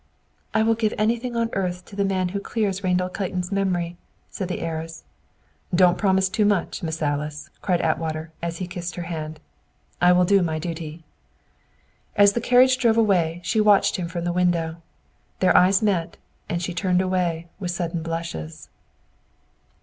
"I 0.51 0.63
will 0.63 0.73
give 0.73 0.95
anything 0.97 1.35
on 1.35 1.51
earth 1.53 1.85
to 1.85 1.95
the 1.95 2.03
man 2.03 2.29
who 2.29 2.39
clears 2.39 2.83
Randall 2.83 3.07
Clayton's 3.07 3.51
memory," 3.51 3.97
said 4.31 4.47
the 4.47 4.59
heiress. 4.61 5.03
"Don't 5.75 5.95
promise 5.99 6.27
too 6.27 6.43
much, 6.43 6.81
Miss 6.81 7.03
Alice," 7.03 7.51
cried 7.61 7.81
Atwater, 7.81 8.31
as 8.41 8.57
he 8.57 8.65
kissed 8.65 8.95
her 8.95 9.03
hand. 9.03 9.39
"I 10.01 10.11
will 10.13 10.25
do 10.25 10.41
my 10.41 10.57
duty!" 10.57 11.03
As 12.15 12.33
the 12.33 12.41
carriage 12.41 12.79
drove 12.79 12.97
away, 12.97 13.41
she 13.43 13.61
watched 13.61 13.97
him 13.97 14.07
from 14.07 14.23
the 14.23 14.33
window. 14.33 14.77
Their 15.39 15.55
eyes 15.55 15.83
met, 15.83 16.17
and 16.49 16.63
she 16.63 16.73
turned 16.73 16.99
away, 17.03 17.47
with 17.59 17.69
sudden 17.69 18.01
blushes. 18.01 18.69